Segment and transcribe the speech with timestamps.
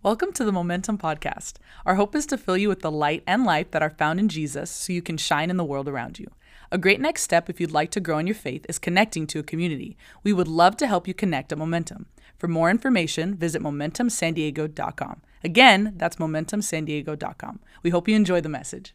[0.00, 1.54] Welcome to the Momentum Podcast.
[1.84, 4.28] Our hope is to fill you with the light and life that are found in
[4.28, 6.28] Jesus so you can shine in the world around you.
[6.70, 9.40] A great next step if you'd like to grow in your faith is connecting to
[9.40, 9.96] a community.
[10.22, 12.06] We would love to help you connect at Momentum.
[12.38, 15.22] For more information, visit MomentumSanDiego.com.
[15.42, 17.58] Again, that's MomentumSanDiego.com.
[17.82, 18.94] We hope you enjoy the message.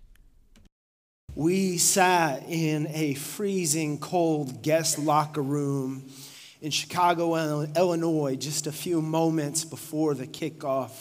[1.36, 6.10] We sat in a freezing cold guest locker room
[6.64, 7.36] in Chicago,
[7.76, 10.92] Illinois, just a few moments before the kickoff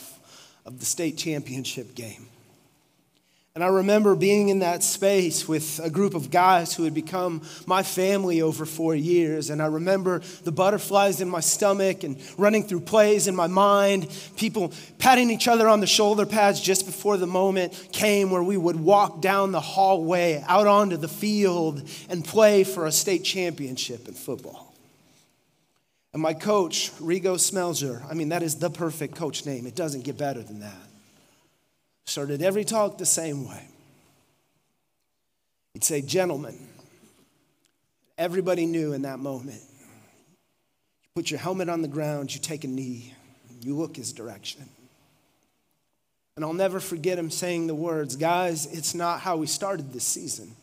[0.67, 2.27] of the state championship game.
[3.55, 7.43] And I remember being in that space with a group of guys who had become
[7.67, 9.50] my family over four years.
[9.50, 14.08] And I remember the butterflies in my stomach and running through plays in my mind,
[14.36, 18.57] people patting each other on the shoulder pads just before the moment came where we
[18.57, 24.08] would walk down the hallway out onto the field and play for a state championship
[24.08, 24.71] in football.
[26.12, 29.66] And my coach, Rigo Smelzer, I mean, that is the perfect coach name.
[29.66, 30.75] It doesn't get better than that.
[32.05, 33.66] Started every talk the same way.
[35.72, 36.58] He'd say, Gentlemen,
[38.19, 39.62] everybody knew in that moment.
[41.02, 43.14] You put your helmet on the ground, you take a knee,
[43.62, 44.69] you look his direction.
[46.36, 50.04] And I'll never forget him saying the words, Guys, it's not how we started this
[50.04, 50.54] season.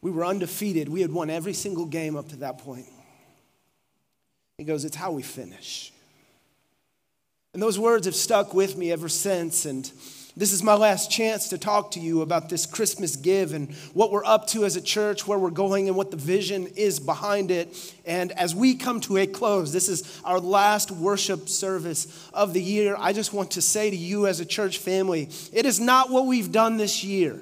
[0.00, 0.88] We were undefeated.
[0.88, 2.86] We had won every single game up to that point.
[4.58, 5.92] He goes, It's how we finish.
[7.54, 9.66] And those words have stuck with me ever since.
[9.66, 9.90] And
[10.34, 14.10] this is my last chance to talk to you about this Christmas give and what
[14.10, 17.50] we're up to as a church, where we're going, and what the vision is behind
[17.50, 17.94] it.
[18.06, 22.62] And as we come to a close, this is our last worship service of the
[22.62, 22.96] year.
[22.98, 26.24] I just want to say to you as a church family, it is not what
[26.24, 27.38] we've done this year.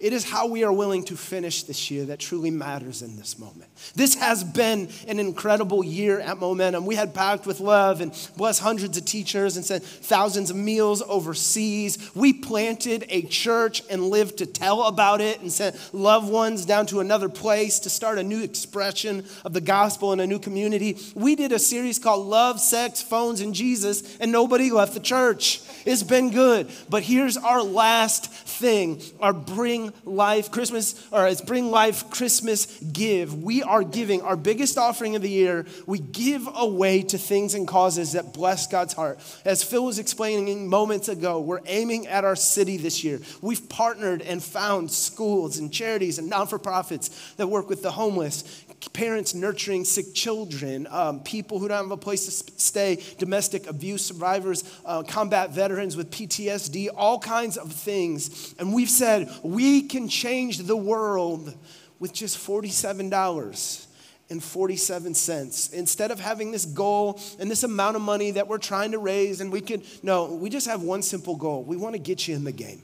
[0.00, 3.38] It is how we are willing to finish this year that truly matters in this
[3.38, 3.70] moment.
[3.94, 6.86] This has been an incredible year at Momentum.
[6.86, 11.02] We had packed with love and blessed hundreds of teachers and sent thousands of meals
[11.02, 12.10] overseas.
[12.14, 16.86] We planted a church and lived to tell about it and sent loved ones down
[16.86, 20.98] to another place to start a new expression of the gospel in a new community.
[21.14, 25.60] We did a series called Love, Sex, Phones, and Jesus, and nobody left the church.
[25.84, 26.70] It's been good.
[26.88, 33.42] But here's our last thing our Bring Life Christmas, or it's Bring Life Christmas Give.
[33.42, 35.66] We are giving our biggest offering of the year.
[35.86, 39.18] We give away to things and causes that bless God's heart.
[39.44, 43.20] As Phil was explaining moments ago, we're aiming at our city this year.
[43.40, 47.90] We've partnered and found schools and charities and non for profits that work with the
[47.90, 52.30] homeless, parents nurturing sick children, um, people who don't have a place to
[52.60, 58.54] stay, domestic abuse survivors, uh, combat veterans with PTSD, all kinds of things.
[58.58, 61.54] And we've said we can change the world
[61.98, 63.86] with just $47
[64.30, 65.68] and 47 cents.
[65.70, 69.40] Instead of having this goal and this amount of money that we're trying to raise,
[69.40, 71.62] and we could, no, we just have one simple goal.
[71.62, 72.82] We want to get you in the game.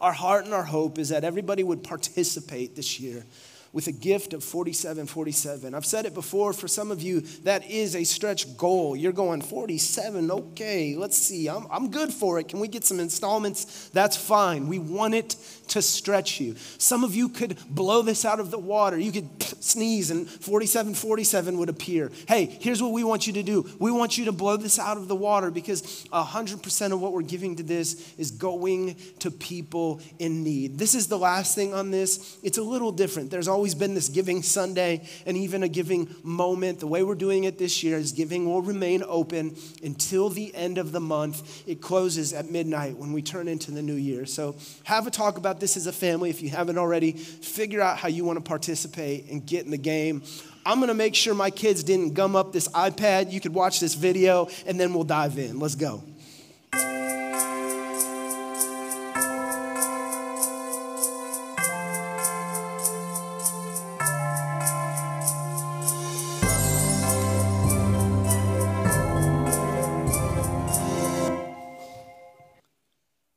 [0.00, 3.24] Our heart and our hope is that everybody would participate this year
[3.72, 5.74] with a gift of 4747.
[5.74, 8.94] I've said it before for some of you, that is a stretch goal.
[8.94, 12.48] You're going 47, okay, let's see, I'm, I'm good for it.
[12.48, 13.88] Can we get some installments?
[13.90, 14.68] That's fine.
[14.68, 15.36] We want it
[15.68, 16.54] to stretch you.
[16.78, 18.98] Some of you could blow this out of the water.
[18.98, 22.10] You could sneeze and 4747 would appear.
[22.28, 24.96] Hey, here's what we want you to do we want you to blow this out
[24.96, 30.00] of the water because 100% of what we're giving to this is going to people
[30.18, 30.78] in need.
[30.78, 32.38] This is the last thing on this.
[32.42, 33.30] It's a little different.
[33.30, 36.80] There's always always been this giving Sunday and even a giving moment.
[36.80, 40.78] The way we're doing it this year is giving will remain open until the end
[40.78, 41.62] of the month.
[41.68, 44.26] It closes at midnight when we turn into the new year.
[44.26, 47.12] So have a talk about this as a family if you haven't already.
[47.12, 50.24] Figure out how you want to participate and get in the game.
[50.66, 53.30] I'm going to make sure my kids didn't gum up this iPad.
[53.30, 55.60] You could watch this video and then we'll dive in.
[55.60, 56.02] Let's go.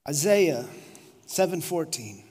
[0.07, 0.67] Isaiah
[1.25, 2.23] 7:14.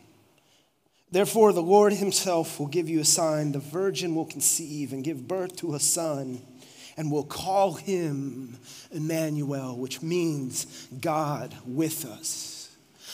[1.10, 5.26] Therefore the Lord himself will give you a sign the virgin will conceive and give
[5.26, 6.40] birth to a son
[6.96, 8.58] and will call him
[8.92, 12.53] Emmanuel which means God with us.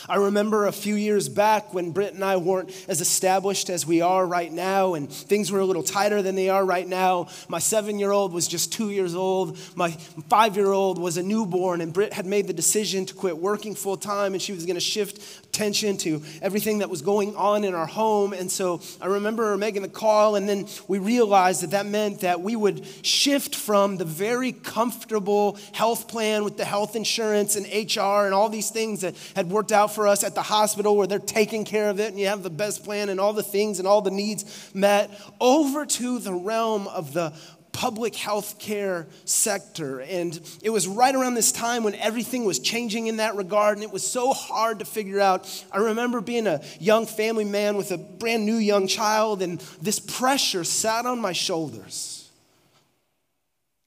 [0.08, 4.00] I remember a few years back when Britt and I weren't as established as we
[4.00, 7.28] are right now, and things were a little tighter than they are right now.
[7.48, 9.58] My seven year old was just two years old.
[9.74, 9.90] My
[10.28, 13.74] five year old was a newborn, and Britt had made the decision to quit working
[13.74, 17.64] full time, and she was going to shift attention to everything that was going on
[17.64, 18.32] in our home.
[18.32, 22.40] And so I remember making the call, and then we realized that that meant that
[22.40, 28.26] we would shift from the very comfortable health plan with the health insurance and HR
[28.26, 31.18] and all these things that had worked out for us at the hospital where they're
[31.18, 33.88] taking care of it and you have the best plan and all the things and
[33.88, 35.10] all the needs met,
[35.40, 37.32] over to the realm of the
[37.80, 40.02] public health care sector.
[40.02, 43.82] And it was right around this time when everything was changing in that regard, and
[43.82, 45.48] it was so hard to figure out.
[45.72, 49.98] I remember being a young family man with a brand new young child, and this
[49.98, 52.30] pressure sat on my shoulders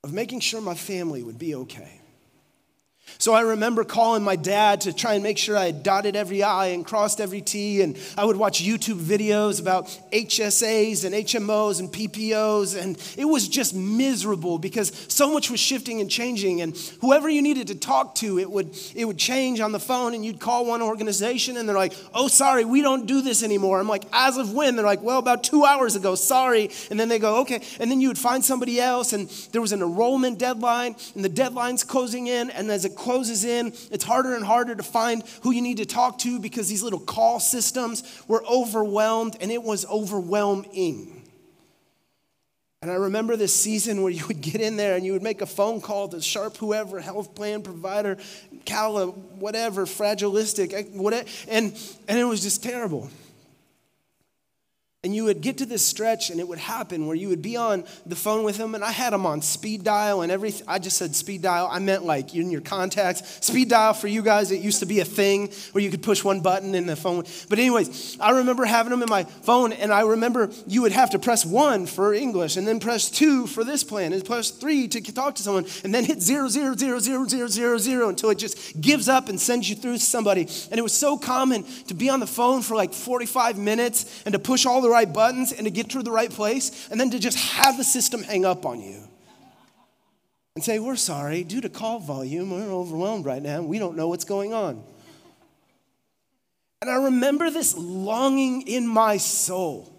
[0.04, 2.02] of making sure my family would be okay.
[3.18, 6.44] So I remember calling my dad to try and make sure I had dotted every
[6.44, 7.82] I and crossed every T.
[7.82, 12.82] And I would watch YouTube videos about HSAs and HMOs and PPOs.
[12.82, 16.62] And it was just miserable because so much was shifting and changing.
[16.62, 20.14] And whoever you needed to talk to, it would, it would change on the phone.
[20.14, 23.80] And you'd call one organization and they're like, oh, sorry, we don't do this anymore.
[23.80, 24.76] I'm like, as of when?
[24.76, 26.70] They're like, well, about two hours ago, sorry.
[26.90, 27.62] And then they go, okay.
[27.80, 29.14] And then you would find somebody else.
[29.14, 32.50] And there was an enrollment deadline and the deadline's closing in.
[32.50, 35.86] And as it closes in, it's harder and harder to find who you need to
[35.86, 41.24] talk to because these little call systems were overwhelmed and it was overwhelming.
[42.82, 45.42] And I remember this season where you would get in there and you would make
[45.42, 48.18] a phone call to Sharp, whoever, health plan provider,
[48.66, 51.78] Cala, whatever, fragilistic, eh, whatever, and,
[52.10, 53.10] and it was just terrible.
[55.06, 57.58] And you would get to this stretch, and it would happen where you would be
[57.58, 60.66] on the phone with him, and I had him on speed dial and everything.
[60.66, 61.68] I just said speed dial.
[61.70, 63.46] I meant like in your contacts.
[63.46, 66.24] Speed dial for you guys, it used to be a thing where you could push
[66.24, 67.26] one button in the phone.
[67.50, 71.10] But, anyways, I remember having him in my phone, and I remember you would have
[71.10, 74.88] to press one for English, and then press two for this plan, and press three
[74.88, 78.30] to talk to someone, and then hit zero, zero, zero, zero, zero, zero, zero until
[78.30, 80.48] it just gives up and sends you through somebody.
[80.72, 84.32] And it was so common to be on the phone for like 45 minutes and
[84.32, 87.10] to push all the right buttons and to get to the right place, and then
[87.10, 89.04] to just have the system hang up on you
[90.56, 93.62] and say, We're sorry, due to call volume, we're overwhelmed right now.
[93.62, 94.84] We don't know what's going on.
[96.82, 99.90] And I remember this longing in my soul.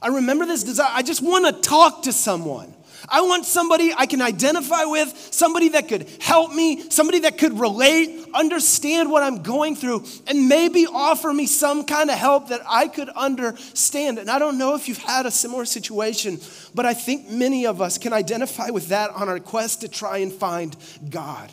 [0.00, 0.88] I remember this desire.
[0.90, 2.74] I just want to talk to someone.
[3.08, 7.58] I want somebody I can identify with, somebody that could help me, somebody that could
[7.58, 12.62] relate, understand what I'm going through, and maybe offer me some kind of help that
[12.68, 14.18] I could understand.
[14.18, 16.40] And I don't know if you've had a similar situation,
[16.74, 20.18] but I think many of us can identify with that on our quest to try
[20.18, 20.76] and find
[21.10, 21.52] God.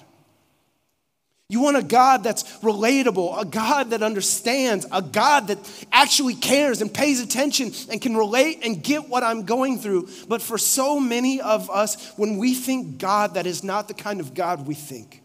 [1.52, 5.58] You want a God that's relatable, a God that understands, a God that
[5.92, 10.10] actually cares and pays attention and can relate and get what I'm going through.
[10.28, 14.20] But for so many of us, when we think God, that is not the kind
[14.20, 15.19] of God we think.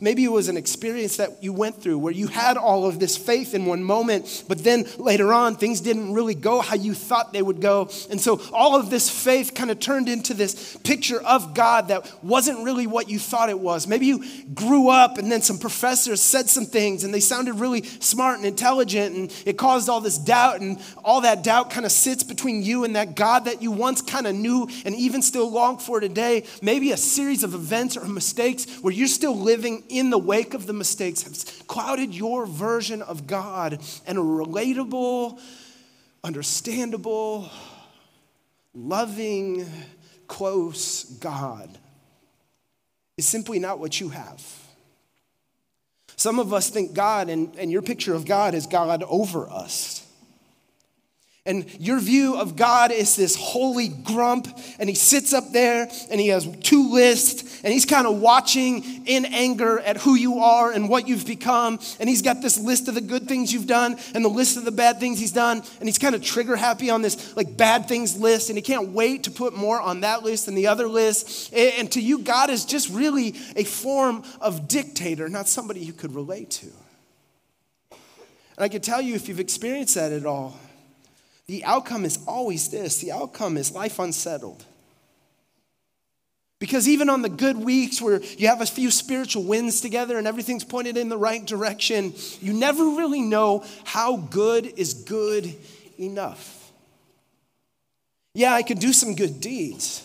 [0.00, 3.16] Maybe it was an experience that you went through where you had all of this
[3.16, 7.32] faith in one moment, but then later on, things didn't really go how you thought
[7.32, 7.88] they would go.
[8.10, 12.12] And so all of this faith kind of turned into this picture of God that
[12.22, 13.86] wasn't really what you thought it was.
[13.86, 14.24] Maybe you
[14.54, 18.46] grew up and then some professors said some things and they sounded really smart and
[18.46, 22.62] intelligent, and it caused all this doubt, and all that doubt kind of sits between
[22.62, 26.00] you and that God that you once kind of knew and even still long for
[26.00, 26.44] today.
[26.60, 30.66] Maybe a series of events or mistakes where you're still living in the wake of
[30.66, 35.40] the mistakes have clouded your version of God and a relatable,
[36.22, 37.50] understandable,
[38.74, 39.66] loving,
[40.28, 41.78] close God
[43.16, 44.44] is simply not what you have.
[46.16, 50.05] Some of us think God, and, and your picture of God is God over us.
[51.46, 54.48] And your view of God is this holy grump,
[54.78, 59.06] and he sits up there and he has two lists, and he's kind of watching
[59.06, 61.78] in anger at who you are and what you've become.
[62.00, 64.64] And he's got this list of the good things you've done and the list of
[64.64, 67.86] the bad things he's done, and he's kind of trigger happy on this like bad
[67.86, 70.88] things list, and he can't wait to put more on that list than the other
[70.88, 71.54] list.
[71.54, 76.14] And to you, God is just really a form of dictator, not somebody you could
[76.14, 76.66] relate to.
[77.90, 80.58] And I can tell you, if you've experienced that at all,
[81.46, 84.64] the outcome is always this the outcome is life unsettled.
[86.58, 90.26] Because even on the good weeks where you have a few spiritual wins together and
[90.26, 95.54] everything's pointed in the right direction, you never really know how good is good
[95.98, 96.72] enough.
[98.34, 100.02] Yeah, I could do some good deeds,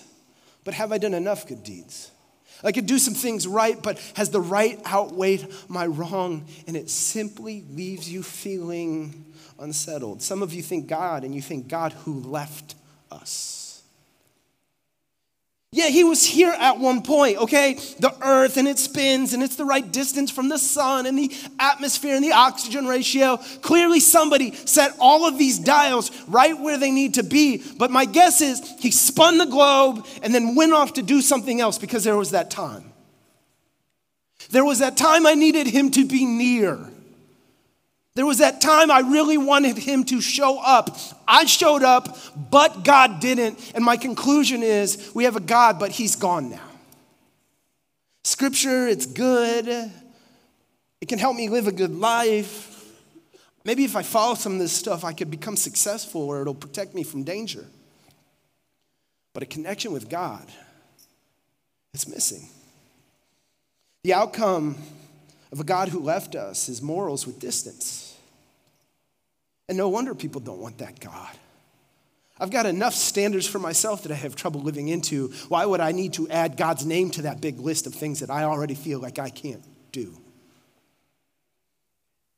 [0.65, 2.11] but have I done enough good deeds?
[2.63, 6.45] I could do some things right, but has the right outweighed my wrong?
[6.67, 9.25] And it simply leaves you feeling
[9.61, 10.21] unsettled.
[10.21, 12.75] Some of you think God, and you think God who left
[13.11, 13.61] us.
[15.73, 17.75] Yeah, he was here at one point, okay?
[17.99, 21.33] The earth and it spins and it's the right distance from the sun and the
[21.59, 23.37] atmosphere and the oxygen ratio.
[23.61, 27.63] Clearly, somebody set all of these dials right where they need to be.
[27.77, 31.61] But my guess is he spun the globe and then went off to do something
[31.61, 32.91] else because there was that time.
[34.49, 36.90] There was that time I needed him to be near.
[38.13, 40.97] There was that time I really wanted him to show up.
[41.27, 42.17] I showed up,
[42.51, 43.71] but God didn't.
[43.73, 46.67] And my conclusion is we have a God, but he's gone now.
[48.23, 49.67] Scripture, it's good.
[50.99, 52.67] It can help me live a good life.
[53.63, 56.93] Maybe if I follow some of this stuff, I could become successful or it'll protect
[56.93, 57.65] me from danger.
[59.33, 60.45] But a connection with God,
[61.93, 62.49] it's missing.
[64.03, 64.75] The outcome
[65.51, 68.17] of a God who left us his morals with distance.
[69.67, 71.29] And no wonder people don't want that God.
[72.39, 75.27] I've got enough standards for myself that I have trouble living into.
[75.47, 78.31] Why would I need to add God's name to that big list of things that
[78.31, 80.17] I already feel like I can't do?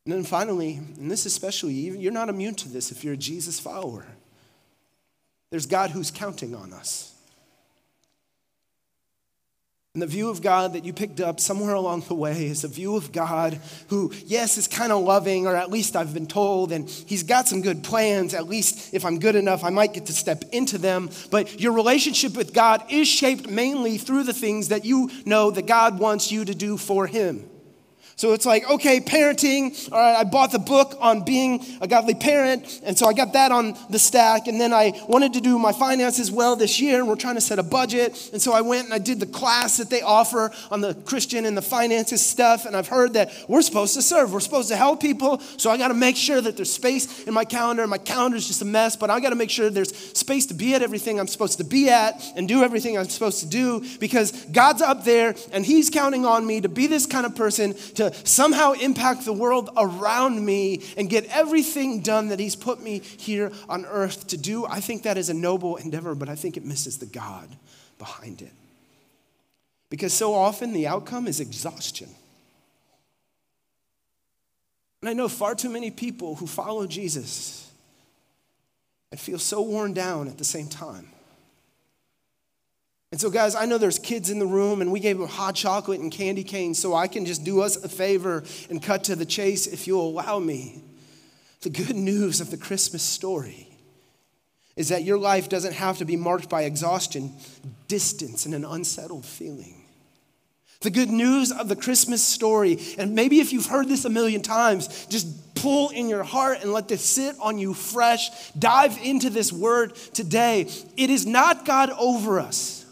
[0.04, 3.16] And then finally, and this especially, even you're not immune to this if you're a
[3.16, 4.06] Jesus follower.
[5.50, 7.13] There's God who's counting on us.
[9.94, 12.68] And the view of God that you picked up somewhere along the way is a
[12.68, 13.60] view of God
[13.90, 17.46] who, yes, is kind of loving, or at least I've been told, and He's got
[17.46, 18.34] some good plans.
[18.34, 21.10] At least if I'm good enough, I might get to step into them.
[21.30, 25.68] But your relationship with God is shaped mainly through the things that you know that
[25.68, 27.48] God wants you to do for Him.
[28.16, 29.92] So it's like, okay, parenting.
[29.92, 33.32] All right, I bought the book on being a godly parent, and so I got
[33.32, 34.46] that on the stack.
[34.46, 37.40] And then I wanted to do my finances well this year, and we're trying to
[37.40, 38.30] set a budget.
[38.32, 41.44] And so I went and I did the class that they offer on the Christian
[41.44, 42.66] and the finances stuff.
[42.66, 45.40] And I've heard that we're supposed to serve, we're supposed to help people.
[45.56, 47.86] So I got to make sure that there's space in my calendar.
[47.86, 50.54] My calendar is just a mess, but I got to make sure there's space to
[50.54, 53.84] be at everything I'm supposed to be at and do everything I'm supposed to do
[53.98, 57.74] because God's up there and He's counting on me to be this kind of person
[57.94, 62.80] to to somehow impact the world around me and get everything done that He's put
[62.80, 66.34] me here on earth to do, I think that is a noble endeavor, but I
[66.34, 67.48] think it misses the God
[67.98, 68.52] behind it.
[69.90, 72.08] Because so often the outcome is exhaustion.
[75.02, 77.70] And I know far too many people who follow Jesus
[79.10, 81.08] and feel so worn down at the same time.
[83.14, 85.54] And so, guys, I know there's kids in the room, and we gave them hot
[85.54, 89.14] chocolate and candy canes, so I can just do us a favor and cut to
[89.14, 90.82] the chase if you'll allow me.
[91.60, 93.68] The good news of the Christmas story
[94.74, 97.32] is that your life doesn't have to be marked by exhaustion,
[97.86, 99.84] distance, and an unsettled feeling.
[100.80, 104.42] The good news of the Christmas story, and maybe if you've heard this a million
[104.42, 108.50] times, just pull in your heart and let this sit on you fresh.
[108.58, 110.68] Dive into this word today.
[110.96, 112.83] It is not God over us.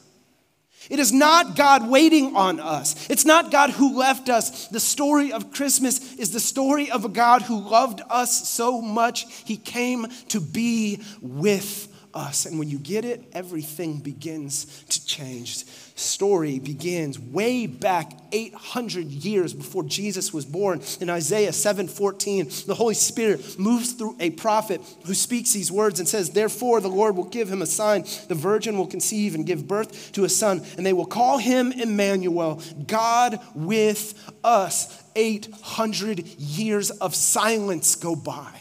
[0.92, 3.08] It is not God waiting on us.
[3.08, 4.68] It's not God who left us.
[4.68, 9.24] The story of Christmas is the story of a God who loved us so much,
[9.46, 12.44] he came to be with us.
[12.44, 15.64] And when you get it, everything begins to change.
[15.94, 20.80] Story begins way back 800 years before Jesus was born.
[21.00, 26.08] In Isaiah 7:14, the Holy Spirit moves through a prophet who speaks these words and
[26.08, 29.68] says, "Therefore the Lord will give him a sign: the virgin will conceive and give
[29.68, 36.90] birth to a son, and they will call him Emmanuel, God with us." 800 years
[36.90, 38.58] of silence go by.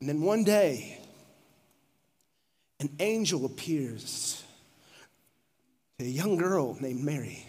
[0.00, 0.98] And then one day,
[2.80, 4.42] an angel appears
[5.98, 7.44] to a young girl named Mary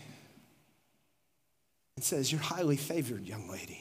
[1.95, 3.79] and says, You're highly favored, young lady.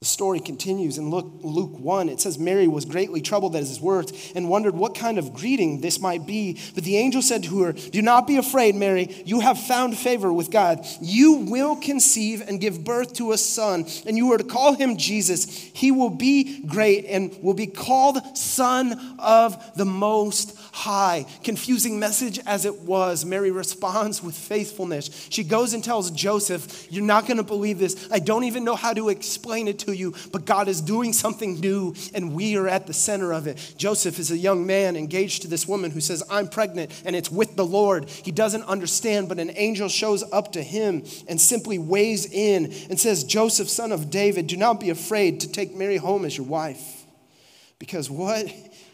[0.00, 2.08] The story continues in Luke, Luke 1.
[2.08, 5.82] It says, Mary was greatly troubled at his words and wondered what kind of greeting
[5.82, 6.58] this might be.
[6.74, 9.22] But the angel said to her, Do not be afraid, Mary.
[9.26, 10.86] You have found favor with God.
[11.02, 14.96] You will conceive and give birth to a son, and you are to call him
[14.96, 15.46] Jesus.
[15.46, 21.26] He will be great and will be called Son of the Most High.
[21.42, 25.28] Confusing message as it was, Mary responds with faithfulness.
[25.30, 28.08] She goes and tells Joseph, You're not going to believe this.
[28.10, 31.60] I don't even know how to explain it to you, but God is doing something
[31.60, 33.74] new and we are at the center of it.
[33.76, 37.30] Joseph is a young man engaged to this woman who says, I'm pregnant and it's
[37.30, 38.08] with the Lord.
[38.08, 42.98] He doesn't understand, but an angel shows up to him and simply weighs in and
[42.98, 46.46] says, Joseph, son of David, do not be afraid to take Mary home as your
[46.46, 47.04] wife,
[47.78, 48.46] because what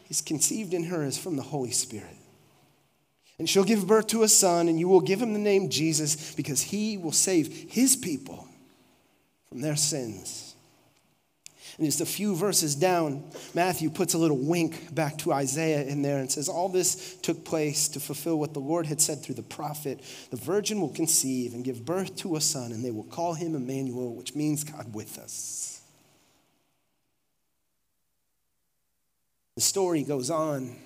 [0.09, 2.17] is conceived in her is from the Holy Spirit.
[3.39, 6.35] And she'll give birth to a son, and you will give him the name Jesus
[6.35, 8.49] because he will save his people
[9.49, 10.55] from their sins.
[11.77, 13.23] And just a few verses down,
[13.53, 17.45] Matthew puts a little wink back to Isaiah in there and says, All this took
[17.45, 20.01] place to fulfill what the Lord had said through the prophet.
[20.31, 23.55] The virgin will conceive and give birth to a son, and they will call him
[23.55, 25.76] Emmanuel, which means God with us.
[29.57, 30.77] The story goes on.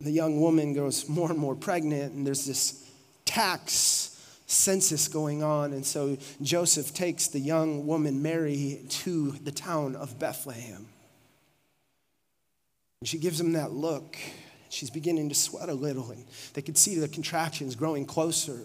[0.00, 2.90] The young woman goes more and more pregnant, and there's this
[3.24, 4.08] tax
[4.46, 5.72] census going on.
[5.72, 10.86] And so Joseph takes the young woman Mary to the town of Bethlehem.
[13.00, 14.16] And she gives him that look.
[14.68, 16.24] She's beginning to sweat a little, and
[16.54, 18.60] they could see the contractions growing closer.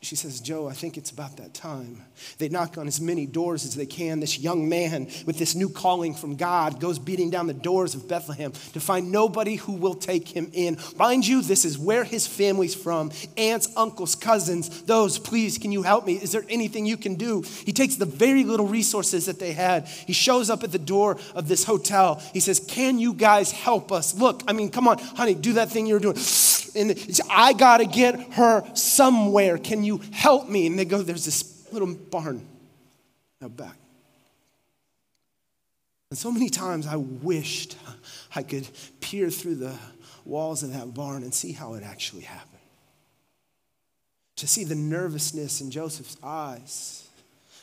[0.00, 2.02] She says, Joe, I think it's about that time.
[2.38, 4.20] They knock on as many doors as they can.
[4.20, 8.08] This young man with this new calling from God goes beating down the doors of
[8.08, 10.78] Bethlehem to find nobody who will take him in.
[10.96, 14.82] Mind you, this is where his family's from aunts, uncles, cousins.
[14.82, 16.14] Those, please, can you help me?
[16.14, 17.42] Is there anything you can do?
[17.42, 19.86] He takes the very little resources that they had.
[19.86, 22.22] He shows up at the door of this hotel.
[22.32, 24.14] He says, Can you guys help us?
[24.14, 26.16] Look, I mean, come on, honey, do that thing you're doing.
[26.76, 29.58] And I got to get her somewhere.
[29.66, 30.68] Can you help me?
[30.68, 32.46] And they go, There's this little barn
[33.42, 33.76] out back.
[36.10, 37.76] And so many times I wished
[38.36, 38.68] I could
[39.00, 39.74] peer through the
[40.24, 42.52] walls of that barn and see how it actually happened.
[44.36, 47.08] To see the nervousness in Joseph's eyes,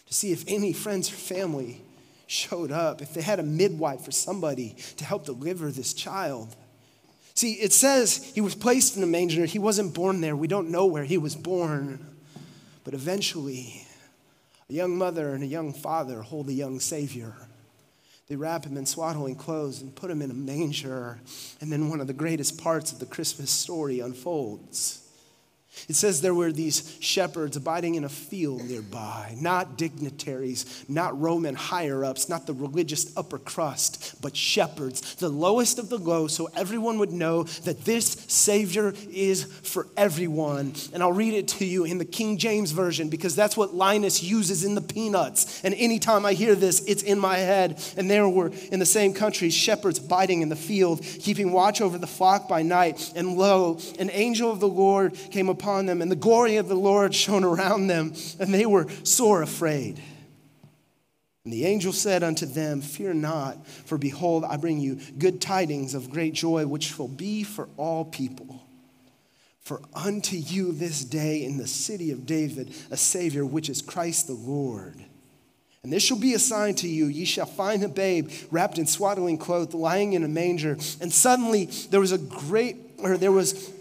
[0.07, 1.81] to see if any friends or family
[2.27, 6.53] showed up, if they had a midwife or somebody to help deliver this child.
[7.35, 9.45] See, it says he was placed in a manger.
[9.45, 10.35] He wasn't born there.
[10.35, 12.05] We don't know where he was born.
[12.83, 13.85] But eventually,
[14.69, 17.33] a young mother and a young father hold a young Savior.
[18.27, 21.19] They wrap him in swaddling clothes and put him in a manger.
[21.59, 25.02] And then one of the greatest parts of the Christmas story unfolds.
[25.89, 31.55] It says there were these shepherds abiding in a field nearby, not dignitaries, not Roman
[31.55, 36.49] higher ups, not the religious upper crust, but shepherds, the lowest of the low, so
[36.55, 40.73] everyone would know that this Savior is for everyone.
[40.93, 44.23] And I'll read it to you in the King James Version because that's what Linus
[44.23, 45.63] uses in the Peanuts.
[45.65, 47.81] And anytime I hear this, it's in my head.
[47.97, 51.97] And there were in the same country shepherds abiding in the field, keeping watch over
[51.97, 53.11] the flock by night.
[53.15, 56.67] And lo, an angel of the Lord came upon upon them, and the glory of
[56.67, 60.01] the Lord shone around them, and they were sore afraid.
[61.45, 65.93] And the angel said unto them, Fear not, for behold, I bring you good tidings
[65.93, 68.61] of great joy, which shall be for all people.
[69.61, 74.27] For unto you this day in the city of David a Savior, which is Christ
[74.27, 75.01] the Lord.
[75.83, 77.05] And this shall be a sign to you.
[77.07, 80.77] Ye shall find a babe wrapped in swaddling clothes, lying in a manger.
[81.01, 83.72] And suddenly there was a great, or there was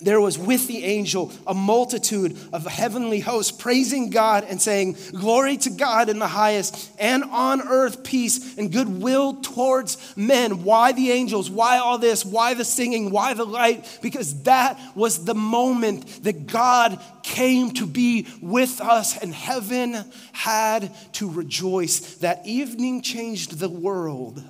[0.00, 5.56] there was with the angel a multitude of heavenly hosts praising God and saying, Glory
[5.58, 10.64] to God in the highest, and on earth peace and goodwill towards men.
[10.64, 11.50] Why the angels?
[11.50, 12.24] Why all this?
[12.24, 13.10] Why the singing?
[13.10, 13.98] Why the light?
[14.02, 20.94] Because that was the moment that God came to be with us, and heaven had
[21.14, 22.16] to rejoice.
[22.16, 24.42] That evening changed the world.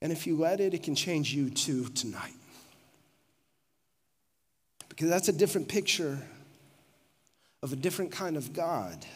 [0.00, 2.32] And if you let it, it can change you too tonight
[4.92, 6.18] because that's a different picture
[7.62, 9.06] of a different kind of God.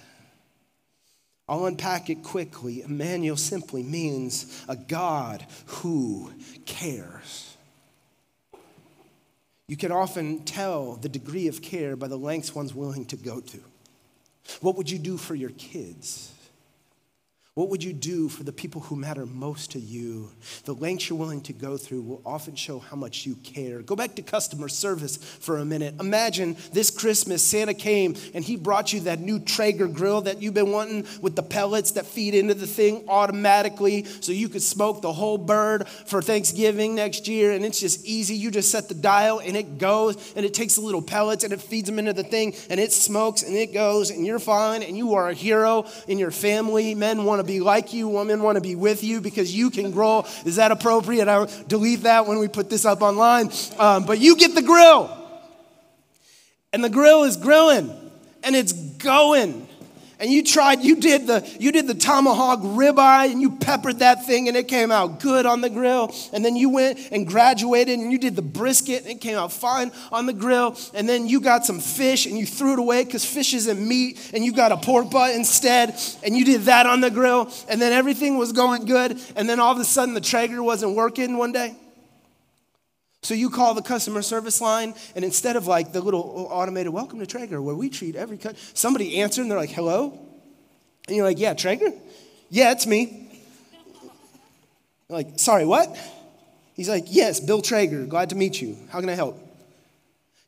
[1.47, 2.81] I'll unpack it quickly.
[2.81, 6.33] Emmanuel simply means a God who
[6.65, 7.59] cares.
[9.69, 13.41] You can often tell the degree of care by the lengths one's willing to go
[13.41, 13.61] to.
[14.63, 16.33] What would you do for your kids?
[17.57, 20.29] What would you do for the people who matter most to you?
[20.67, 23.81] The lengths you're willing to go through will often show how much you care.
[23.81, 25.95] Go back to customer service for a minute.
[25.99, 30.53] Imagine this Christmas, Santa came and he brought you that new Traeger grill that you've
[30.53, 35.01] been wanting with the pellets that feed into the thing automatically so you could smoke
[35.01, 37.53] the whole bird for Thanksgiving next year.
[37.53, 38.37] And it's just easy.
[38.37, 41.55] You just set the dial and it goes and it takes the little pellets and
[41.55, 44.83] it feeds them into the thing and it smokes and it goes and you're fine
[44.83, 46.95] and you are a hero in your family.
[46.95, 49.91] Men want to be like you, women want to be with you because you can
[49.91, 50.27] grow.
[50.45, 51.29] Is that appropriate?
[51.29, 53.51] I'll delete that when we put this up online.
[53.79, 55.11] Um, but you get the grill.
[56.73, 57.91] And the grill is grilling
[58.43, 59.66] and it's going
[60.19, 64.25] and you tried, you did the, you did the tomahawk ribeye and you peppered that
[64.25, 66.15] thing and it came out good on the grill.
[66.33, 69.53] And then you went and graduated and you did the brisket and it came out
[69.53, 70.79] fine on the grill.
[70.95, 74.31] And then you got some fish and you threw it away because fish isn't meat
[74.33, 77.53] and you got a pork butt instead and you did that on the grill.
[77.69, 79.21] And then everything was going good.
[79.37, 81.75] And then all of a sudden the Traeger wasn't working one day.
[83.27, 86.93] So you call the customer service line, and instead of like the little uh, automated
[86.93, 90.17] welcome to Traeger, where we treat every cut, somebody answered and they're like, hello?
[91.09, 91.91] And you're like, yeah, Traeger?
[92.51, 93.29] Yeah, it's me.
[95.09, 95.99] like, sorry, what?
[96.75, 98.77] He's like, yes, Bill Traeger, glad to meet you.
[98.91, 99.37] How can I help?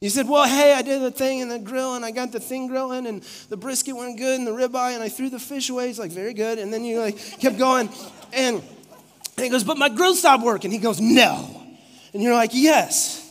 [0.00, 2.38] You said, well, hey, I did the thing in the grill and I got the
[2.38, 5.68] thing grilling and the brisket went good and the ribeye and I threw the fish
[5.68, 5.88] away.
[5.88, 6.60] He's like, very good.
[6.60, 7.88] And then you like kept going
[8.32, 8.62] and
[9.36, 10.70] he goes, but my grill stopped working.
[10.70, 11.57] He goes, no.
[12.12, 13.24] And you're like, yes.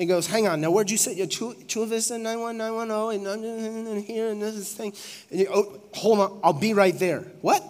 [0.00, 1.26] He goes, hang on, now where'd you say?
[1.26, 4.94] Chula Vista 91910 and I'm here and this thing.
[5.30, 7.20] And you, oh, hold on, I'll be right there.
[7.42, 7.62] What?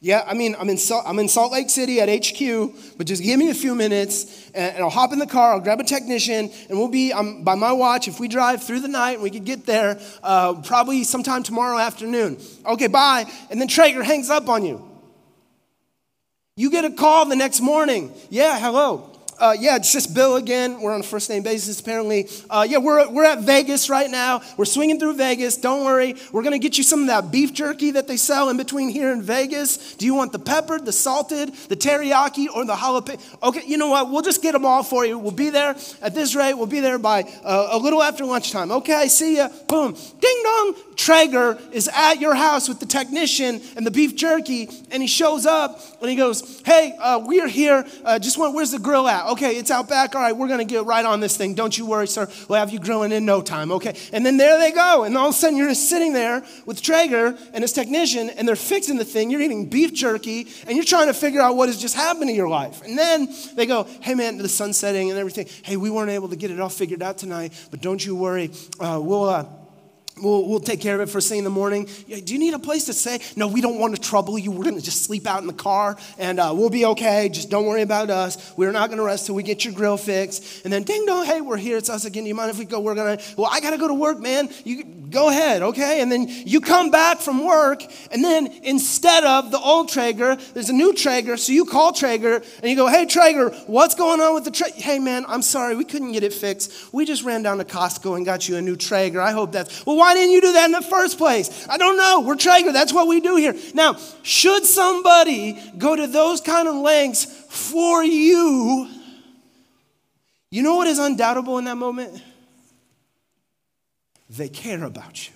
[0.00, 3.22] Yeah, I mean, I'm in, Salt, I'm in Salt Lake City at HQ, but just
[3.22, 5.84] give me a few minutes and, and I'll hop in the car, I'll grab a
[5.84, 9.22] technician, and we'll be, um, by my watch, if we drive through the night and
[9.22, 12.38] we could get there, uh, probably sometime tomorrow afternoon.
[12.66, 13.24] Okay, bye.
[13.50, 14.84] And then Traeger hangs up on you.
[16.56, 18.12] You get a call the next morning.
[18.30, 20.80] Yeah, hello uh, yeah, it's just Bill again.
[20.80, 22.28] We're on a first name basis, apparently.
[22.48, 24.42] Uh, yeah, we're, we're at Vegas right now.
[24.56, 25.56] We're swinging through Vegas.
[25.56, 26.14] Don't worry.
[26.30, 28.88] We're going to get you some of that beef jerky that they sell in between
[28.88, 29.94] here and Vegas.
[29.94, 33.20] Do you want the peppered, the salted, the teriyaki, or the jalapeno?
[33.42, 34.10] Okay, you know what?
[34.10, 35.18] We'll just get them all for you.
[35.18, 36.54] We'll be there at this rate.
[36.54, 38.70] We'll be there by uh, a little after lunchtime.
[38.70, 39.48] Okay, see ya.
[39.68, 39.92] Boom.
[40.20, 40.74] Ding dong.
[40.96, 45.46] Traeger is at your house with the technician and the beef jerky, and he shows
[45.46, 47.86] up and he goes, Hey, uh, we're here.
[48.04, 49.26] Uh, just want, where's the grill at?
[49.32, 50.14] Okay, it's out back.
[50.14, 51.54] All right, we're going to get right on this thing.
[51.54, 52.28] Don't you worry, sir.
[52.48, 53.96] We'll have you grilling in no time, okay?
[54.12, 55.04] And then there they go.
[55.04, 58.46] And all of a sudden, you're just sitting there with Traeger and his technician, and
[58.46, 59.30] they're fixing the thing.
[59.30, 62.36] You're eating beef jerky, and you're trying to figure out what has just happened in
[62.36, 62.82] your life.
[62.82, 65.46] And then they go, Hey, man, the sun's setting and everything.
[65.62, 68.50] Hey, we weren't able to get it all figured out tonight, but don't you worry.
[68.80, 69.61] Uh, we'll.
[70.20, 71.88] We'll, we'll take care of it first thing in the morning.
[72.06, 73.20] Do you need a place to stay?
[73.34, 74.50] No, we don't want to trouble you.
[74.50, 77.30] We're going to just sleep out in the car and uh, we'll be okay.
[77.30, 78.52] Just don't worry about us.
[78.56, 80.64] We're not going to rest till we get your grill fixed.
[80.64, 81.78] And then, ding dong, hey, we're here.
[81.78, 82.24] It's us again.
[82.24, 82.80] Do you mind if we go?
[82.80, 84.50] We're going to, well, I got to go to work, man.
[84.64, 86.02] You go ahead, okay?
[86.02, 90.68] And then you come back from work and then instead of the old Traeger, there's
[90.68, 91.36] a new Traeger.
[91.36, 94.76] So you call Traeger and you go, hey, Traeger, what's going on with the Traeger?
[94.76, 95.74] Hey, man, I'm sorry.
[95.74, 96.92] We couldn't get it fixed.
[96.92, 99.20] We just ran down to Costco and got you a new Traeger.
[99.20, 101.68] I hope that's, well, why didn't you do that in the first place?
[101.68, 102.22] I don't know.
[102.26, 102.72] We're Traeger.
[102.72, 103.54] That's what we do here.
[103.72, 108.88] Now, should somebody go to those kind of lengths for you,
[110.50, 112.20] you know what is undoubtable in that moment?
[114.28, 115.31] They care about you.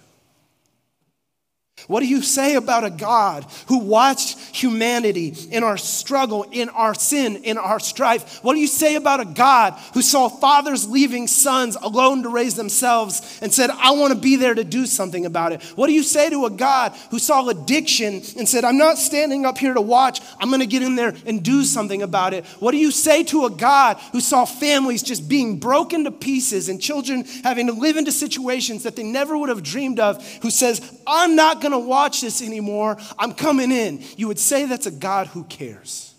[1.87, 6.95] What do you say about a God who watched humanity in our struggle, in our
[6.95, 8.43] sin, in our strife?
[8.43, 12.57] What do you say about a God who saw fathers leaving sons alone to raise
[12.57, 15.63] themselves and said, I want to be there to do something about it?
[15.77, 19.47] What do you say to a God who saw addiction and said, I'm not standing
[19.47, 22.45] up here to watch, I'm going to get in there and do something about it?
[22.59, 26.69] What do you say to a God who saw families just being broken to pieces
[26.69, 30.51] and children having to live into situations that they never would have dreamed of, who
[30.51, 32.97] says, I'm not going to to watch this anymore.
[33.19, 34.03] I'm coming in.
[34.17, 36.15] You would say that's a God who cares.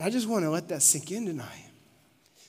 [0.00, 1.66] I just want to let that sink in tonight.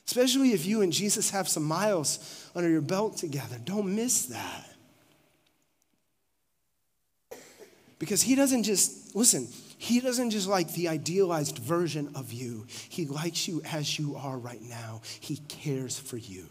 [0.05, 3.57] Especially if you and Jesus have some miles under your belt together.
[3.63, 4.67] Don't miss that.
[7.99, 12.65] Because he doesn't just, listen, he doesn't just like the idealized version of you.
[12.89, 15.01] He likes you as you are right now.
[15.19, 16.47] He cares for you.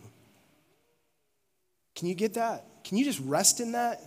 [1.97, 2.65] Can you get that?
[2.85, 4.01] Can you just rest in that?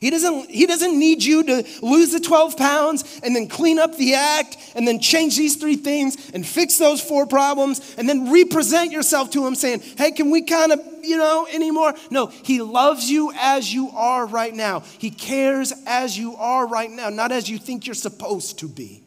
[0.00, 3.96] He doesn't, he doesn't need you to lose the 12 pounds and then clean up
[3.96, 8.32] the act and then change these three things and fix those four problems and then
[8.32, 11.94] represent yourself to him saying, hey, can we kind of, you know, anymore?
[12.10, 14.80] No, he loves you as you are right now.
[14.80, 19.04] He cares as you are right now, not as you think you're supposed to be.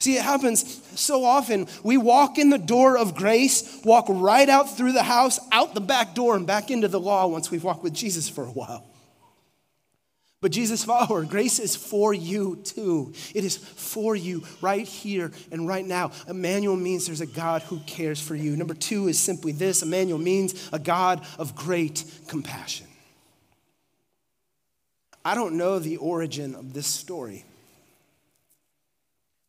[0.00, 1.68] See, it happens so often.
[1.84, 5.80] We walk in the door of grace, walk right out through the house, out the
[5.80, 8.84] back door, and back into the law once we've walked with Jesus for a while.
[10.46, 13.12] But Jesus, follower, grace is for you too.
[13.34, 16.12] It is for you right here and right now.
[16.28, 18.56] Emmanuel means there's a God who cares for you.
[18.56, 22.86] Number two is simply this Emmanuel means a God of great compassion.
[25.24, 27.44] I don't know the origin of this story.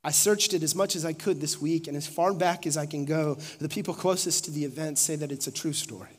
[0.03, 2.75] I searched it as much as I could this week, and as far back as
[2.75, 6.17] I can go, the people closest to the event say that it's a true story.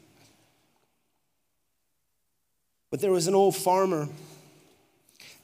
[2.92, 4.08] But there was an old farmer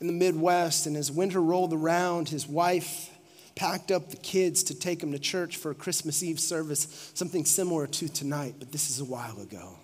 [0.00, 3.10] in the Midwest, and as winter rolled around, his wife
[3.54, 7.44] packed up the kids to take them to church for a Christmas Eve service, something
[7.44, 9.78] similar to tonight, but this is a while ago.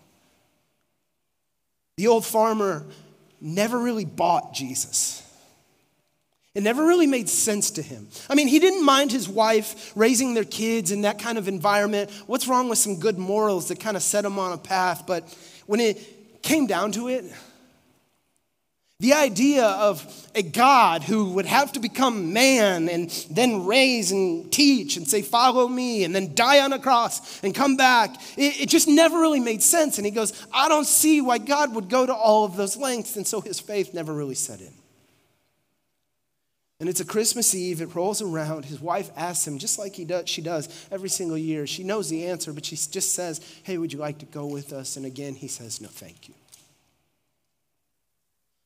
[1.96, 2.84] The old farmer
[3.40, 5.26] never really bought Jesus.
[6.54, 8.08] It never really made sense to him.
[8.28, 12.10] I mean, he didn't mind his wife raising their kids in that kind of environment.
[12.26, 15.04] What's wrong with some good morals that kind of set him on a path?
[15.06, 15.32] But
[15.66, 17.24] when it came down to it,
[19.00, 24.52] The idea of a God who would have to become man and then raise and
[24.52, 28.60] teach and say, Follow me, and then die on a cross and come back, it,
[28.60, 29.96] it, just never really made sense.
[29.96, 33.16] And he goes, I don't see why God would go to all of those lengths.
[33.16, 34.72] And so his faith never really set in.
[36.78, 38.66] And it's a Christmas Eve, it rolls around.
[38.66, 41.66] His wife asks him, just like he does, she does every single year.
[41.66, 44.74] She knows the answer, but she just says, Hey, would you like to go with
[44.74, 44.98] us?
[44.98, 46.34] And again, he says, No, thank you.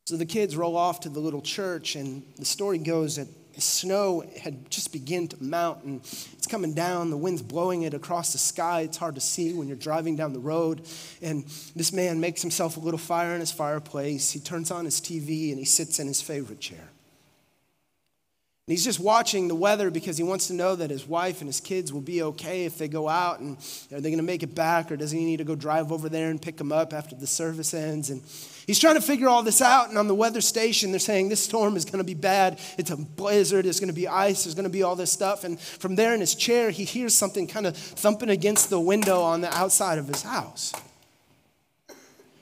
[0.06, 4.22] So the kids roll off to the little church, and the story goes that snow
[4.38, 7.08] had just begun to mount, and it's coming down.
[7.08, 8.82] The wind's blowing it across the sky.
[8.82, 10.86] It's hard to see when you're driving down the road.
[11.22, 14.30] And this man makes himself a little fire in his fireplace.
[14.30, 16.90] He turns on his TV, and he sits in his favorite chair.
[18.66, 21.48] And he's just watching the weather because he wants to know that his wife and
[21.48, 23.58] his kids will be okay if they go out and
[23.92, 26.08] are they going to make it back or does he need to go drive over
[26.08, 28.08] there and pick them up after the service ends?
[28.08, 28.22] And
[28.66, 29.90] he's trying to figure all this out.
[29.90, 32.58] And on the weather station, they're saying this storm is going to be bad.
[32.78, 33.66] It's a blizzard.
[33.66, 34.44] It's going to be ice.
[34.44, 35.44] There's going to be all this stuff.
[35.44, 39.20] And from there in his chair, he hears something kind of thumping against the window
[39.20, 40.72] on the outside of his house.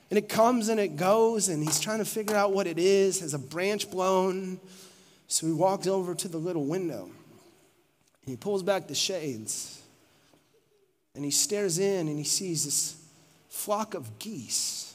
[0.09, 3.19] And it comes and it goes, and he's trying to figure out what it is.
[3.19, 4.61] Has a branch blown?
[5.33, 9.81] So he walks over to the little window and he pulls back the shades
[11.15, 12.95] and he stares in and he sees this
[13.49, 14.93] flock of geese.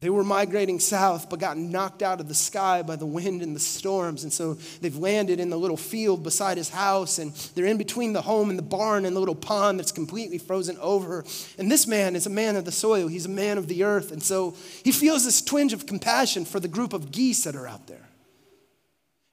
[0.00, 3.54] They were migrating south but got knocked out of the sky by the wind and
[3.54, 4.24] the storms.
[4.24, 8.12] And so they've landed in the little field beside his house and they're in between
[8.12, 11.24] the home and the barn and the little pond that's completely frozen over.
[11.58, 14.10] And this man is a man of the soil, he's a man of the earth.
[14.10, 17.68] And so he feels this twinge of compassion for the group of geese that are
[17.68, 18.05] out there.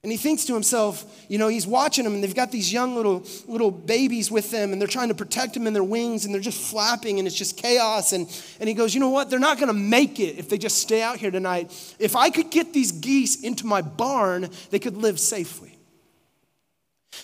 [0.03, 2.93] And he thinks to himself, you know, he's watching them and they've got these young
[2.93, 6.33] little, little babies with them and they're trying to protect them in their wings and
[6.33, 8.11] they're just flapping and it's just chaos.
[8.11, 8.27] And,
[8.59, 9.29] and he goes, you know what?
[9.29, 11.71] They're not going to make it if they just stay out here tonight.
[11.99, 15.79] If I could get these geese into my barn, they could live safely.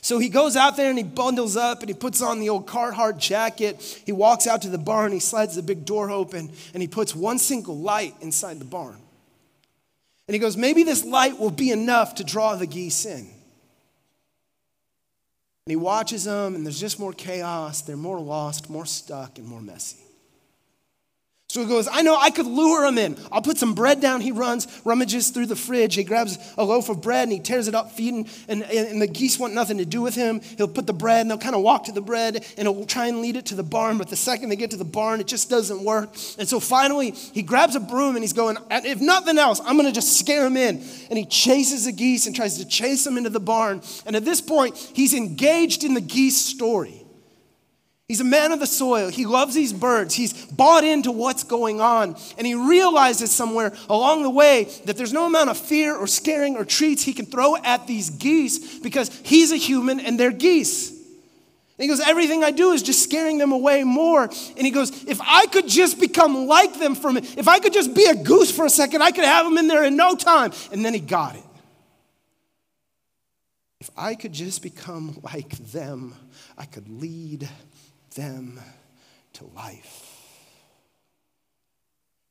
[0.01, 2.65] So he goes out there and he bundles up and he puts on the old
[2.65, 3.81] Carhartt jacket.
[4.05, 7.13] He walks out to the barn, he slides the big door open, and he puts
[7.13, 9.01] one single light inside the barn.
[10.29, 13.21] And he goes, Maybe this light will be enough to draw the geese in.
[13.21, 13.31] And
[15.65, 17.81] he watches them, and there's just more chaos.
[17.81, 19.97] They're more lost, more stuck, and more messy.
[21.51, 23.17] So he goes, I know I could lure him in.
[23.31, 24.21] I'll put some bread down.
[24.21, 25.95] He runs, rummages through the fridge.
[25.95, 29.07] He grabs a loaf of bread and he tears it up, feeding, and, and the
[29.07, 30.41] geese want nothing to do with him.
[30.57, 33.07] He'll put the bread and they'll kind of walk to the bread and he'll try
[33.07, 33.97] and lead it to the barn.
[33.97, 36.12] But the second they get to the barn, it just doesn't work.
[36.38, 39.88] And so finally, he grabs a broom and he's going, if nothing else, I'm going
[39.88, 40.83] to just scare him in.
[41.09, 43.81] And he chases the geese and tries to chase them into the barn.
[44.05, 46.98] And at this point, he's engaged in the geese story.
[48.09, 49.09] He's a man of the soil.
[49.09, 50.15] He loves these birds.
[50.15, 52.15] He's bought into what's going on.
[52.39, 56.57] And he realizes somewhere along the way that there's no amount of fear or scaring
[56.57, 60.89] or treats he can throw at these geese because he's a human and they're geese.
[60.89, 60.97] And
[61.77, 64.23] he goes, Everything I do is just scaring them away more.
[64.23, 67.59] And he goes, If I could just become like them for a minute, if I
[67.59, 69.95] could just be a goose for a second, I could have them in there in
[69.95, 70.51] no time.
[70.71, 71.43] And then he got it.
[73.79, 76.15] If I could just become like them,
[76.57, 77.47] I could lead
[78.19, 78.60] them
[79.34, 80.05] to life.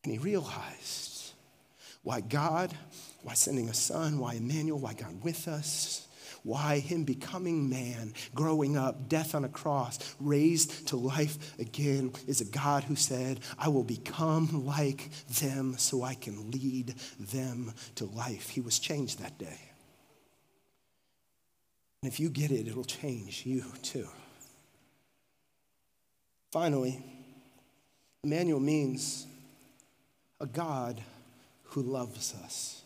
[0.05, 1.33] And he realized
[2.03, 2.73] why God,
[3.23, 6.07] why sending a son, why Emmanuel, why God with us,
[6.45, 12.41] why him becoming man, growing up, death on a cross, raised to life again, is
[12.41, 18.05] a God who said, I will become like them so I can lead them to
[18.05, 18.51] life.
[18.51, 19.61] He was changed that day.
[22.03, 24.09] And if you get it, it'll change you too.
[26.51, 27.03] Finally,
[28.25, 29.27] Emmanuel means
[30.41, 31.03] a God
[31.65, 32.78] who loves us.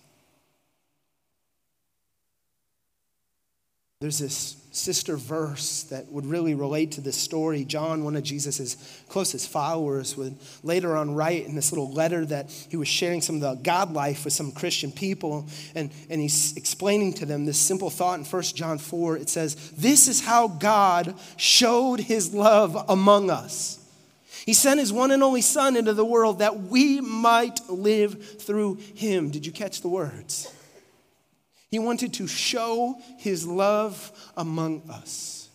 [4.02, 7.64] There's this sister verse that would really relate to this story.
[7.64, 8.76] John, one of Jesus'
[9.08, 13.36] closest followers, would later on write in this little letter that he was sharing some
[13.36, 15.46] of the God life with some Christian people.
[15.76, 19.18] And, and he's explaining to them this simple thought in 1 John 4.
[19.18, 23.78] It says, This is how God showed his love among us.
[24.44, 28.80] He sent his one and only Son into the world that we might live through
[28.96, 29.30] him.
[29.30, 30.52] Did you catch the words?
[31.72, 35.48] He wanted to show his love among us.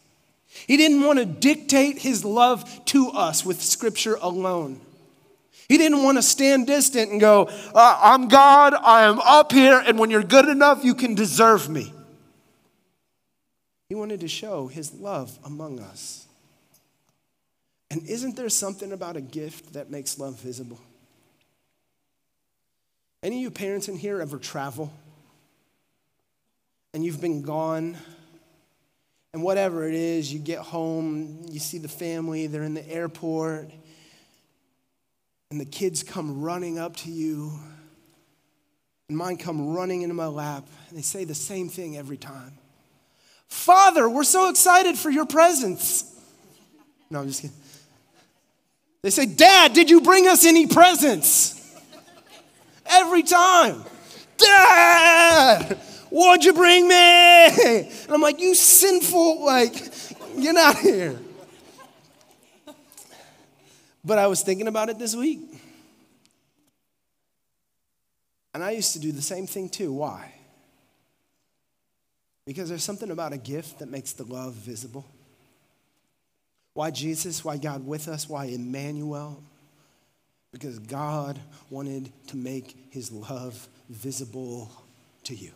[0.65, 4.81] He didn't want to dictate his love to us with scripture alone.
[5.69, 7.43] He didn't want to stand distant and go,
[7.75, 11.69] uh, I'm God, I am up here, and when you're good enough, you can deserve
[11.69, 11.93] me.
[13.87, 16.25] He wanted to show his love among us.
[17.91, 20.79] And isn't there something about a gift that makes love visible?
[23.21, 24.91] Any of you parents in here ever travel?
[26.93, 27.97] And you've been gone,
[29.33, 33.69] and whatever it is, you get home, you see the family, they're in the airport,
[35.51, 37.51] and the kids come running up to you,
[39.09, 42.57] and mine come running into my lap, and they say the same thing every time
[43.47, 46.03] Father, we're so excited for your presence.
[47.09, 47.55] No, I'm just kidding.
[49.01, 51.53] They say, Dad, did you bring us any presents?
[52.85, 53.83] Every time.
[54.37, 56.95] Dad, what'd you bring me?
[56.95, 59.73] And I'm like, you sinful, like,
[60.39, 61.19] get out of here.
[64.03, 65.41] But I was thinking about it this week.
[68.53, 69.91] And I used to do the same thing too.
[69.91, 70.33] Why?
[72.45, 75.05] Because there's something about a gift that makes the love visible.
[76.73, 77.43] Why Jesus?
[77.43, 78.29] Why God with us?
[78.29, 79.43] Why Emmanuel?
[80.53, 81.39] Because God
[81.69, 84.71] wanted to make his love visible
[85.25, 85.51] to you.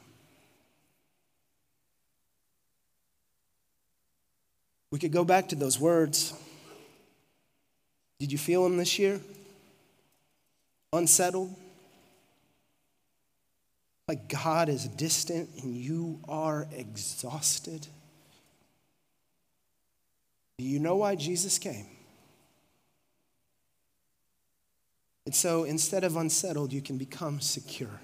[4.92, 6.34] We could go back to those words.
[8.20, 9.20] Did you feel them this year?
[10.94, 11.56] Unsettled?
[14.08, 17.88] Like God is distant and you are exhausted?
[20.58, 21.88] Do you know why Jesus came?
[25.26, 28.02] And so instead of unsettled, you can become secure.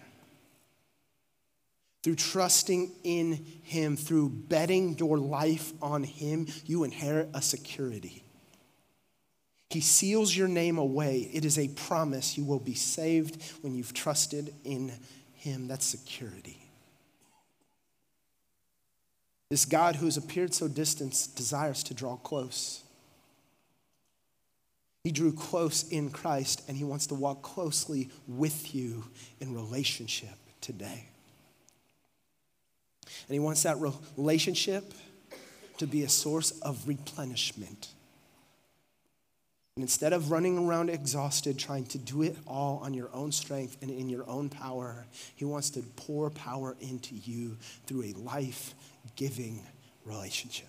[2.03, 8.23] Through trusting in Him, through betting your life on Him, you inherit a security.
[9.69, 11.29] He seals your name away.
[11.33, 14.93] It is a promise you will be saved when you've trusted in
[15.33, 15.67] Him.
[15.67, 16.63] That's security.
[19.49, 22.83] This God who has appeared so distant desires to draw close.
[25.03, 29.05] He drew close in Christ and he wants to walk closely with you
[29.39, 31.05] in relationship today.
[33.27, 33.77] And he wants that
[34.15, 34.93] relationship
[35.77, 37.89] to be a source of replenishment.
[39.75, 43.77] And instead of running around exhausted, trying to do it all on your own strength
[43.81, 48.73] and in your own power, he wants to pour power into you through a life
[49.15, 49.61] giving
[50.03, 50.67] relationship.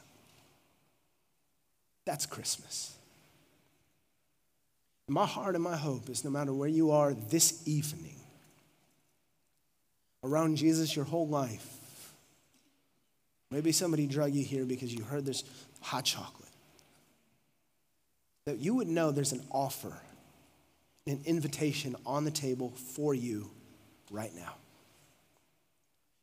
[2.05, 2.99] That's Christmas.
[5.09, 8.17] My heart and my hope is no matter where you are this evening,
[10.23, 11.78] around Jesus your whole life,
[13.51, 15.45] maybe somebody drug you here because you heard there's
[15.81, 16.49] hot chocolate,
[18.45, 19.93] that you would know there's an offer,
[21.07, 23.51] an invitation on the table for you
[24.11, 24.55] right now.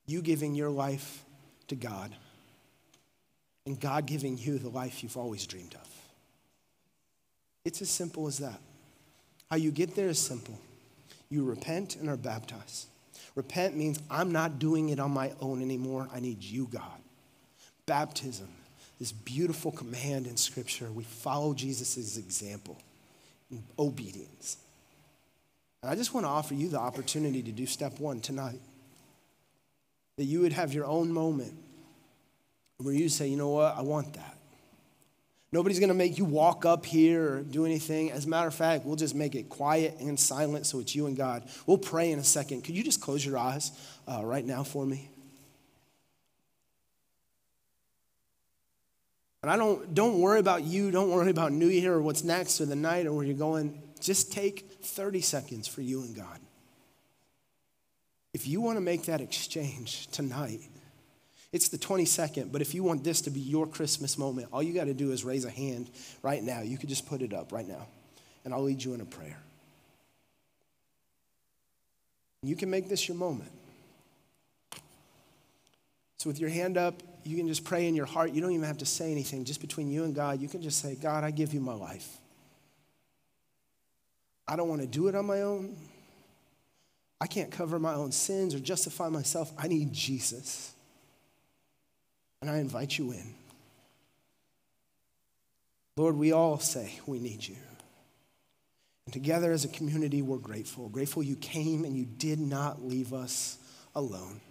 [0.08, 1.24] You giving your life
[1.68, 2.16] to God,
[3.66, 5.90] and God giving you the life you've always dreamed of.
[7.64, 8.60] It's as simple as that.
[9.50, 10.60] How you get there is simple.
[11.30, 12.88] You repent and are baptized.
[13.34, 16.08] Repent means I'm not doing it on my own anymore.
[16.14, 17.02] I need you, God.
[17.86, 18.48] Baptism,
[19.00, 20.92] this beautiful command in Scripture.
[20.92, 22.78] We follow Jesus' example
[23.52, 24.58] in obedience.
[25.82, 28.60] And I just want to offer you the opportunity to do step one tonight
[30.18, 31.54] that you would have your own moment
[32.78, 34.38] where you say, you know what, I want that.
[35.52, 38.12] Nobody's going to make you walk up here or do anything.
[38.12, 41.06] As a matter of fact, we'll just make it quiet and silent so it's you
[41.06, 41.44] and God.
[41.66, 42.64] We'll pray in a second.
[42.64, 43.72] Could you just close your eyes
[44.08, 45.10] uh, right now for me?
[49.46, 50.90] And I don't, don't worry about you.
[50.90, 53.80] Don't worry about New Year or what's next or the night or where you're going.
[54.02, 56.40] Just take 30 seconds for you and God.
[58.34, 60.62] If you want to make that exchange tonight,
[61.52, 64.74] it's the 22nd, but if you want this to be your Christmas moment, all you
[64.74, 65.92] got to do is raise a hand
[66.24, 66.62] right now.
[66.62, 67.86] You could just put it up right now,
[68.46, 69.38] and I'll lead you in a prayer.
[72.42, 73.52] You can make this your moment.
[76.18, 78.32] So, with your hand up, you can just pray in your heart.
[78.32, 80.40] You don't even have to say anything, just between you and God.
[80.40, 82.08] You can just say, God, I give you my life.
[84.48, 85.76] I don't want to do it on my own.
[87.20, 89.52] I can't cover my own sins or justify myself.
[89.58, 90.72] I need Jesus.
[92.42, 93.34] And I invite you in.
[95.98, 97.56] Lord, we all say we need you.
[99.06, 100.90] And together as a community, we're grateful.
[100.90, 103.58] Grateful you came and you did not leave us
[103.96, 104.42] alone.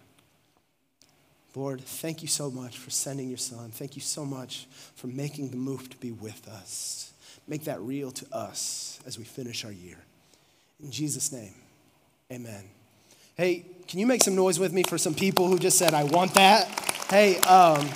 [1.55, 3.71] Lord, thank you so much for sending your son.
[3.71, 4.67] Thank you so much
[4.97, 7.13] for making the move to be with us.
[7.47, 9.99] Make that real to us as we finish our year.
[10.83, 11.55] In Jesus' name.
[12.33, 12.65] Amen.
[13.37, 16.05] Hey, can you make some noise with me for some people who just said, I
[16.05, 16.67] want that?
[17.11, 17.89] Hey, um,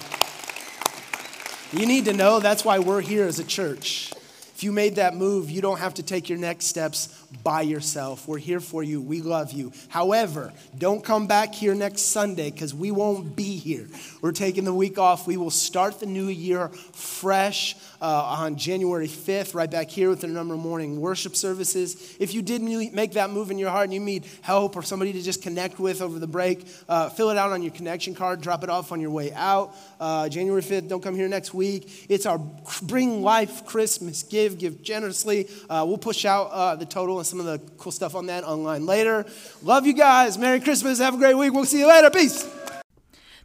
[1.72, 4.12] you need to know that's why we're here as a church.
[4.58, 7.06] If you made that move, you don't have to take your next steps
[7.44, 8.26] by yourself.
[8.26, 9.00] We're here for you.
[9.00, 9.70] We love you.
[9.86, 13.86] However, don't come back here next Sunday because we won't be here.
[14.20, 15.28] We're taking the week off.
[15.28, 20.22] We will start the new year fresh uh, on January 5th, right back here with
[20.22, 22.16] the number morning worship services.
[22.18, 25.12] If you did make that move in your heart and you need help or somebody
[25.12, 28.40] to just connect with over the break, uh, fill it out on your connection card,
[28.40, 29.74] drop it off on your way out.
[30.00, 32.06] Uh, January 5th, don't come here next week.
[32.08, 32.38] It's our
[32.82, 35.48] Bring Life Christmas Give, give generously.
[35.68, 38.44] Uh, we'll push out uh, the total and some of the cool stuff on that
[38.44, 39.26] online later.
[39.62, 40.38] Love you guys.
[40.38, 40.98] Merry Christmas.
[40.98, 41.52] Have a great week.
[41.52, 42.10] We'll see you later.
[42.10, 42.48] Peace.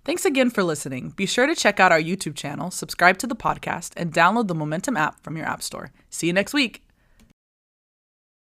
[0.06, 1.10] Thanks again for listening.
[1.10, 4.56] Be sure to check out our YouTube channel, subscribe to the podcast, and download the
[4.56, 5.92] Momentum app from your App Store.
[6.10, 6.84] See you next week.